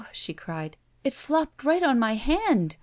[0.11, 0.77] she cried.
[1.03, 2.77] It flopped right on my hand.